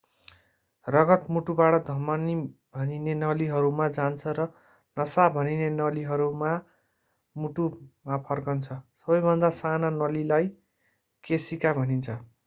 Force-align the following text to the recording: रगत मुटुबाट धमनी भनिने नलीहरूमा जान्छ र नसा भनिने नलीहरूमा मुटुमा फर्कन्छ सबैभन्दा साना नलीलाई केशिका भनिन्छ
रगत 0.87 1.25
मुटुबाट 1.29 1.75
धमनी 1.89 2.33
भनिने 2.77 3.13
नलीहरूमा 3.17 3.87
जान्छ 3.97 4.33
र 4.39 4.47
नसा 4.97 5.27
भनिने 5.37 5.67
नलीहरूमा 5.75 6.55
मुटुमा 7.35 8.21
फर्कन्छ 8.25 8.81
सबैभन्दा 9.05 9.55
साना 9.61 9.95
नलीलाई 9.97 10.53
केशिका 11.23 11.79
भनिन्छ 11.81 12.21